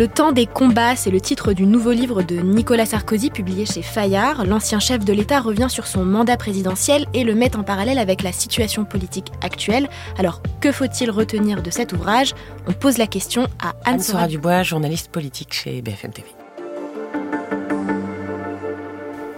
Le 0.00 0.08
temps 0.08 0.32
des 0.32 0.46
combats, 0.46 0.96
c'est 0.96 1.10
le 1.10 1.20
titre 1.20 1.52
du 1.52 1.66
nouveau 1.66 1.90
livre 1.90 2.22
de 2.22 2.36
Nicolas 2.36 2.86
Sarkozy 2.86 3.28
publié 3.28 3.66
chez 3.66 3.82
Fayard. 3.82 4.46
L'ancien 4.46 4.78
chef 4.80 5.04
de 5.04 5.12
l'État 5.12 5.40
revient 5.40 5.66
sur 5.68 5.86
son 5.86 6.06
mandat 6.06 6.38
présidentiel 6.38 7.04
et 7.12 7.22
le 7.22 7.34
met 7.34 7.54
en 7.54 7.64
parallèle 7.64 7.98
avec 7.98 8.22
la 8.22 8.32
situation 8.32 8.86
politique 8.86 9.30
actuelle. 9.42 9.90
Alors, 10.16 10.40
que 10.62 10.72
faut-il 10.72 11.10
retenir 11.10 11.62
de 11.62 11.70
cet 11.70 11.92
ouvrage? 11.92 12.32
On 12.66 12.72
pose 12.72 12.96
la 12.96 13.06
question 13.06 13.46
à 13.62 13.74
Anne-Sora 13.84 14.26
Dubois, 14.26 14.62
journaliste 14.62 15.10
politique 15.10 15.52
chez 15.52 15.82
BFM 15.82 16.12
TV. 16.12 16.39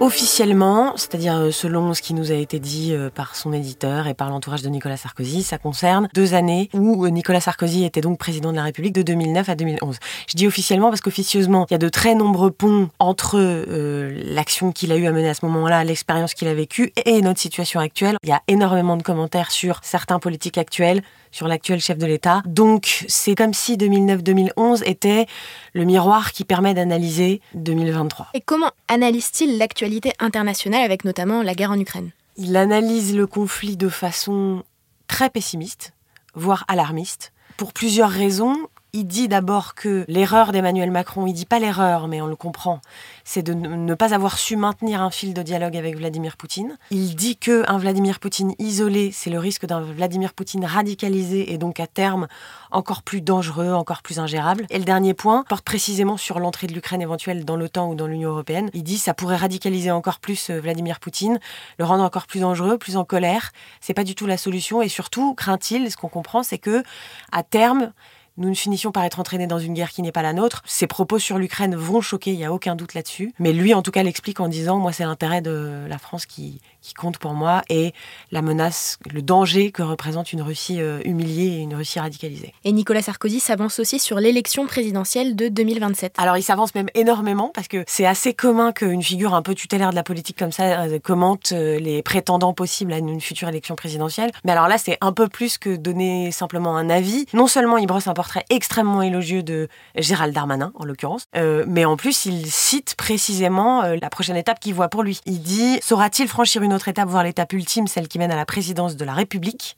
Officiellement, 0.01 0.95
c'est-à-dire 0.97 1.37
euh, 1.37 1.51
selon 1.51 1.95
ce 1.95 2.03
qui 2.03 2.13
nous 2.15 2.33
a 2.33 2.35
été 2.35 2.59
dit 2.59 2.93
euh, 2.93 3.09
par 3.09 3.37
son 3.37 3.53
éditeur 3.53 4.09
et 4.09 4.15
par 4.15 4.31
l'entourage 4.31 4.63
de 4.63 4.69
Nicolas 4.69 4.97
Sarkozy, 4.97 5.43
ça 5.43 5.59
concerne 5.59 6.09
deux 6.15 6.35
années 6.35 6.71
où 6.75 7.05
euh, 7.05 7.11
Nicolas 7.11 7.41
Sarkozy 7.41 7.85
était 7.85 8.01
donc 8.01 8.19
président 8.19 8.51
de 8.51 8.57
la 8.57 8.65
République 8.65 8.95
de 8.95 9.03
2009 9.03 9.49
à 9.49 9.55
2011. 9.55 9.99
Je 10.29 10.37
dis 10.37 10.47
officiellement 10.47 10.89
parce 10.89 11.01
qu'officieusement, 11.01 11.67
il 11.71 11.75
y 11.75 11.77
a 11.77 11.79
de 11.79 11.89
très 11.89 12.15
nombreux 12.15 12.51
ponts 12.51 12.89
entre 12.99 13.39
l'action 13.39 14.73
qu'il 14.73 14.93
a 14.93 14.97
eu 14.97 15.07
à 15.07 15.13
mener 15.13 15.29
à 15.29 15.35
ce 15.35 15.45
moment-là, 15.47 15.85
l'expérience 15.85 16.35
qu'il 16.35 16.49
a 16.49 16.55
vécue 16.55 16.93
et 17.05 17.21
notre 17.23 17.41
situation 17.41 17.79
actuelle. 17.79 18.17
Il 18.25 18.29
y 18.29 18.33
a 18.33 18.43
énormément 18.49 18.97
de 18.97 19.03
commentaires 19.03 19.51
sur 19.51 19.81
certains 19.83 20.19
politiques 20.19 20.59
actuels, 20.59 21.03
sur 21.33 21.49
l'actuel 21.49 21.81
chef 21.81 21.99
de 21.99 22.07
l'État. 22.07 22.43
Donc 22.47 23.05
c'est 23.09 23.35
comme 23.35 23.55
si 23.55 23.77
2009-2011 23.77 24.83
était 24.85 25.27
le 25.73 25.85
miroir 25.85 26.33
qui 26.33 26.45
permet 26.45 26.75
d'analyser 26.75 27.41
2023. 27.55 28.29
Et 28.35 28.41
comment 28.41 28.71
analyse-t-il 28.89 29.59
l'actualité 29.83 30.13
internationale 30.21 30.85
avec 30.85 31.05
notamment 31.05 31.43
la 31.43 31.55
guerre 31.55 31.73
en 31.73 31.81
Ukraine. 31.81 32.13
Il 32.37 32.57
analyse 32.57 33.17
le 33.17 33.27
conflit 33.27 33.77
de 33.77 33.89
façon 33.89 34.63
très 35.09 35.29
pessimiste, 35.29 35.93
voire 36.35 36.65
alarmiste, 36.69 37.33
pour 37.57 37.73
plusieurs 37.73 38.11
raisons 38.11 38.57
il 38.95 39.07
dit 39.07 39.27
d'abord 39.27 39.75
que 39.75 40.05
l'erreur 40.07 40.53
d'Emmanuel 40.53 40.91
Macron, 40.91 41.27
il 41.27 41.33
dit 41.33 41.47
pas 41.47 41.59
l'erreur, 41.59 42.09
mais 42.09 42.21
on 42.21 42.27
le 42.27 42.37
comprend, 42.37 42.83
c'est 43.25 43.41
de 43.41 43.55
ne 43.55 43.95
pas 43.95 44.13
avoir 44.13 44.37
su 44.37 44.55
maintenir 44.55 45.01
un 45.01 45.11
fil 45.11 45.33
de 45.33 45.43
dialogue 45.43 45.79
avec 45.79 45.97
Vladimir 45.97 46.37
Poutine. 46.37 46.77
Il 46.91 47.17
dit 47.17 47.39
que 47.39 47.65
un 47.71 47.79
Vladimir 47.79 48.21
Poutine 48.21 48.55
isolé, 48.59 49.11
c'est 49.11 49.31
le 49.31 49.39
risque 49.39 49.65
d'un 49.65 49.81
Vladimir 49.81 50.35
Poutine 50.35 50.67
radicalisé 50.67 51.55
et 51.55 51.57
donc 51.57 51.81
à 51.81 51.87
terme 51.87 52.29
encore 52.71 53.03
plus 53.03 53.23
dangereux, 53.23 53.73
encore 53.73 54.03
plus 54.03 54.19
ingérable. 54.19 54.67
Et 54.69 54.79
le 54.79 54.85
dernier 54.85 55.15
point 55.15 55.45
porte 55.49 55.65
précisément 55.65 56.19
sur 56.19 56.39
l'entrée 56.39 56.67
de 56.67 56.75
l'Ukraine 56.75 57.01
éventuelle 57.01 57.47
dans 57.47 57.57
l'OTAN 57.57 57.89
ou 57.89 57.95
dans 57.95 58.07
l'Union 58.07 58.29
européenne. 58.29 58.69
Il 58.75 58.83
dit 58.83 58.99
ça 58.99 59.15
pourrait 59.15 59.37
radicaliser 59.37 59.91
encore 59.91 60.21
plus 60.21 60.51
euh, 60.51 60.61
Vladimir 60.61 61.01
Poutine, 61.01 61.41
le 61.79 61.87
rendre 61.87 62.05
encore 62.05 62.27
plus 62.27 62.41
dangereux, 62.41 62.77
plus 62.77 62.99
en 62.99 63.07
colère. 63.07 63.53
C'est 63.81 63.95
pas 63.95 64.05
du 64.05 64.15
tout 64.15 64.27
la 64.27 64.37
solution 64.37 64.83
et 64.83 64.91
surtout 64.91 65.35
craint-il, 65.35 65.91
ce 65.91 65.97
qu'on 65.97 66.09
comprend, 66.09 66.43
c'est 66.43 66.59
que 66.59 66.83
à 67.31 67.43
terme 67.43 67.93
nous 68.37 68.49
ne 68.49 68.55
finissions 68.55 68.93
par 68.93 69.05
être 69.05 69.21
entraînés 69.21 69.47
dans 69.47 69.59
une 69.59 69.75
guerre 69.75 69.91
qui 69.91 70.03
n'est 70.03 70.13
pas 70.13 70.23
la 70.23 70.33
nôtre. 70.33 70.63
Ses 70.65 70.87
propos 70.87 71.19
sur 71.19 71.39
l'Ukraine 71.39 71.75
vont 71.77 72.01
choquer, 72.01 72.33
il 72.33 72.37
n'y 72.37 72.45
a 72.45 72.53
aucun 72.53 72.75
doute 72.75 72.95
là-dessus. 72.95 73.35
Mais 73.39 73.53
lui, 73.53 73.75
en 73.75 73.83
tout 73.83 73.91
cas, 73.91 74.03
l'explique 74.03 74.41
en 74.41 74.49
disant, 74.49 74.79
moi, 74.79 74.93
c'est 74.93 75.05
l'intérêt 75.05 75.43
de 75.43 75.87
la 75.89 75.99
France 75.99 76.27
qui, 76.27 76.61
qui 76.83 76.95
compte 76.95 77.19
pour 77.19 77.33
moi 77.33 77.63
et 77.69 77.95
la 78.33 78.43
menace, 78.43 78.99
le 79.11 79.23
danger 79.23 79.71
que 79.71 79.83
représente 79.83 80.33
une 80.33 80.43
Russie 80.43 80.81
euh, 80.81 81.01
humiliée 81.05 81.59
et 81.59 81.59
une 81.61 81.75
Russie 81.75 82.01
radicalisée. 82.01 82.53
Et 82.65 82.73
Nicolas 82.73 83.03
Sarkozy 83.03 83.41
s'avance 83.41 83.79
aussi 83.79 83.99
sur 83.99 84.19
l'élection 84.19 84.67
présidentielle 84.67 85.37
de 85.37 85.49
2027. 85.49 86.15
Alors 86.19 86.37
il 86.37 86.43
s'avance 86.43 86.75
même 86.75 86.89
énormément 86.95 87.53
parce 87.55 87.69
que 87.69 87.85
c'est 87.87 88.05
assez 88.05 88.35
commun 88.35 88.73
qu'une 88.73 89.03
figure 89.03 89.35
un 89.35 89.43
peu 89.43 89.55
tutélaire 89.55 89.91
de 89.91 89.95
la 89.95 90.03
politique 90.03 90.37
comme 90.37 90.53
ça 90.53 90.83
euh, 90.83 90.99
commente 90.99 91.53
euh, 91.53 91.79
les 91.79 92.03
prétendants 92.03 92.53
possibles 92.53 92.93
à 92.93 92.99
une 92.99 93.21
future 93.21 93.49
élection 93.49 93.77
présidentielle. 93.77 94.33
Mais 94.45 94.53
alors 94.53 94.67
là, 94.67 94.77
c'est 94.77 94.99
un 95.01 95.13
peu 95.13 95.29
plus 95.29 95.59
que 95.59 95.77
donner 95.77 96.33
simplement 96.33 96.77
un 96.77 96.91
avis. 96.91 97.27
Non 97.33 97.47
seulement 97.47 97.79
il 97.79 97.87
brosse 97.87 98.09
un 98.09 98.15
portrait 98.15 98.45
extrêmement 98.51 99.03
élogieux 99.03 99.45
de 99.45 99.69
Gérald 99.97 100.35
Darmanin, 100.35 100.73
en 100.75 100.85
l'occurrence, 100.85 101.27
mais 101.35 101.85
en 101.85 101.97
plus 101.97 102.27
il 102.27 102.51
cite 102.51 102.95
précisément 102.97 103.83
la 103.83 104.11
prochaine 104.11 104.37
étape 104.37 104.59
qu'il 104.59 104.75
voit 104.75 104.89
pour 104.89 105.03
lui. 105.03 105.21
Il 105.27 105.41
dit, 105.41 105.79
saura-t-il 105.83 106.29
franchir 106.29 106.63
une 106.63 106.72
notre 106.73 106.89
étape, 106.89 107.09
voire 107.09 107.25
l'étape 107.25 107.53
ultime, 107.53 107.87
celle 107.87 108.09
qui 108.09 108.19
mène 108.19 108.33
à 108.33 108.37
la 108.37 108.47
présidence 108.47 108.97
de 108.97 109.05
la 109.05 109.15
République. 109.15 109.77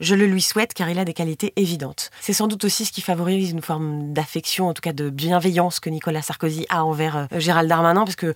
Je 0.00 0.14
le 0.14 0.26
lui 0.26 0.42
souhaite 0.42 0.74
car 0.74 0.90
il 0.90 0.98
a 0.98 1.04
des 1.04 1.14
qualités 1.14 1.52
évidentes. 1.56 2.10
C'est 2.20 2.32
sans 2.32 2.48
doute 2.48 2.64
aussi 2.64 2.84
ce 2.84 2.92
qui 2.92 3.00
favorise 3.00 3.52
une 3.52 3.62
forme 3.62 4.12
d'affection, 4.12 4.68
en 4.68 4.74
tout 4.74 4.80
cas 4.80 4.92
de 4.92 5.08
bienveillance 5.08 5.78
que 5.78 5.88
Nicolas 5.88 6.22
Sarkozy 6.22 6.66
a 6.68 6.84
envers 6.84 7.16
euh, 7.16 7.26
Gérald 7.38 7.68
Darmanin, 7.68 8.04
parce 8.04 8.16
que 8.16 8.34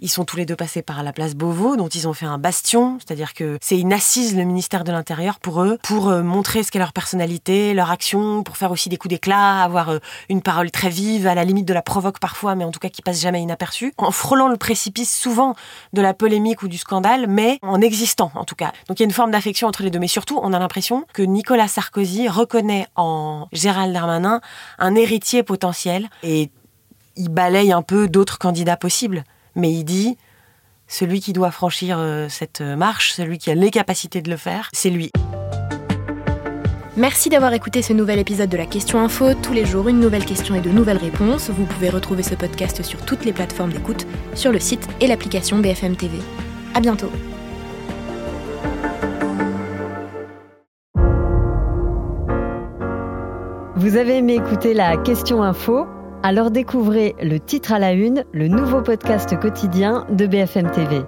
ils 0.00 0.08
sont 0.08 0.24
tous 0.24 0.36
les 0.36 0.46
deux 0.46 0.56
passés 0.56 0.82
par 0.82 1.02
la 1.02 1.12
place 1.12 1.34
Beauvau, 1.34 1.76
dont 1.76 1.88
ils 1.88 2.06
ont 2.06 2.12
fait 2.12 2.26
un 2.26 2.38
bastion, 2.38 2.98
c'est-à-dire 2.98 3.34
que 3.34 3.58
c'est 3.60 3.78
une 3.78 3.92
assise, 3.92 4.36
le 4.36 4.44
ministère 4.44 4.84
de 4.84 4.92
l'Intérieur, 4.92 5.40
pour 5.40 5.62
eux, 5.62 5.78
pour 5.82 6.08
euh, 6.08 6.22
montrer 6.22 6.62
ce 6.62 6.70
qu'est 6.70 6.78
leur 6.78 6.92
personnalité, 6.92 7.74
leur 7.74 7.90
action, 7.90 8.42
pour 8.42 8.56
faire 8.56 8.70
aussi 8.70 8.88
des 8.88 8.96
coups 8.96 9.10
d'éclat, 9.10 9.62
avoir 9.62 9.90
euh, 9.90 9.98
une 10.28 10.42
parole 10.42 10.70
très 10.70 10.88
vive, 10.88 11.26
à 11.26 11.34
la 11.34 11.44
limite 11.44 11.66
de 11.66 11.74
la 11.74 11.82
provoque 11.82 12.20
parfois, 12.20 12.54
mais 12.54 12.64
en 12.64 12.70
tout 12.70 12.80
cas 12.80 12.88
qui 12.88 13.02
passe 13.02 13.20
jamais 13.20 13.42
inaperçue, 13.42 13.92
en 13.96 14.10
frôlant 14.10 14.48
le 14.48 14.56
précipice 14.56 15.14
souvent 15.14 15.54
de 15.92 16.02
la 16.02 16.14
polémique 16.14 16.62
ou 16.62 16.68
du 16.68 16.78
scandale, 16.78 17.26
mais 17.28 17.58
en 17.62 17.80
existant 17.80 18.30
en 18.34 18.44
tout 18.44 18.54
cas. 18.54 18.72
Donc 18.88 18.98
il 18.98 19.02
y 19.02 19.04
a 19.04 19.06
une 19.06 19.12
forme 19.12 19.30
d'affection 19.30 19.68
entre 19.68 19.82
les 19.82 19.90
deux, 19.90 19.98
mais 19.98 20.08
surtout 20.08 20.38
on 20.42 20.52
a 20.52 20.58
l'impression 20.58 21.04
que 21.12 21.22
Nicolas 21.22 21.68
Sarkozy 21.68 22.28
reconnaît 22.28 22.86
en 22.96 23.48
Gérald 23.52 23.92
Darmanin 23.92 24.40
un 24.78 24.94
héritier 24.94 25.42
potentiel 25.42 26.08
et 26.22 26.50
il 27.16 27.28
balaye 27.28 27.72
un 27.72 27.82
peu 27.82 28.08
d'autres 28.08 28.38
candidats 28.38 28.76
possibles 28.76 29.24
mais 29.58 29.70
il 29.70 29.84
dit 29.84 30.16
celui 30.86 31.20
qui 31.20 31.34
doit 31.34 31.50
franchir 31.50 31.98
euh, 31.98 32.28
cette 32.30 32.62
marche, 32.62 33.12
celui 33.12 33.36
qui 33.36 33.50
a 33.50 33.54
les 33.54 33.70
capacités 33.70 34.22
de 34.22 34.30
le 34.30 34.38
faire, 34.38 34.70
c'est 34.72 34.88
lui. 34.88 35.10
Merci 36.96 37.28
d'avoir 37.28 37.52
écouté 37.52 37.80
ce 37.82 37.92
nouvel 37.92 38.18
épisode 38.18 38.48
de 38.48 38.56
la 38.56 38.66
Question 38.66 38.98
Info. 38.98 39.34
Tous 39.34 39.52
les 39.52 39.64
jours, 39.64 39.88
une 39.88 40.00
nouvelle 40.00 40.24
question 40.24 40.56
et 40.56 40.60
de 40.60 40.70
nouvelles 40.70 40.96
réponses. 40.96 41.48
Vous 41.48 41.64
pouvez 41.64 41.90
retrouver 41.90 42.24
ce 42.24 42.34
podcast 42.34 42.82
sur 42.82 43.04
toutes 43.04 43.24
les 43.24 43.32
plateformes 43.32 43.72
d'écoute, 43.72 44.04
sur 44.34 44.50
le 44.50 44.58
site 44.58 44.88
et 45.00 45.06
l'application 45.06 45.58
BFM 45.58 45.94
TV. 45.94 46.18
À 46.74 46.80
bientôt. 46.80 47.12
Vous 53.76 53.96
avez 53.96 54.16
aimé 54.16 54.34
écouter 54.34 54.74
la 54.74 54.96
Question 54.96 55.44
Info? 55.44 55.86
Alors 56.22 56.50
découvrez 56.50 57.14
le 57.22 57.38
titre 57.38 57.72
à 57.72 57.78
la 57.78 57.92
une, 57.92 58.24
le 58.32 58.48
nouveau 58.48 58.82
podcast 58.82 59.38
quotidien 59.38 60.06
de 60.10 60.26
BFM 60.26 60.70
TV. 60.70 61.02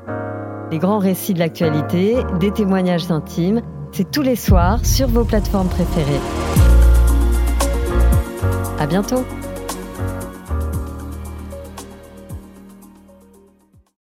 Les 0.70 0.78
grands 0.78 0.98
récits 0.98 1.34
de 1.34 1.40
l'actualité, 1.40 2.16
des 2.38 2.52
témoignages 2.52 3.10
intimes, 3.10 3.62
c'est 3.92 4.10
tous 4.10 4.22
les 4.22 4.36
soirs 4.36 4.84
sur 4.84 5.08
vos 5.08 5.24
plateformes 5.24 5.68
préférées. 5.68 6.20
À 8.78 8.86
bientôt! 8.86 9.24